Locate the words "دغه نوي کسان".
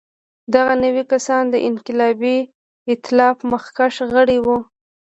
0.53-1.43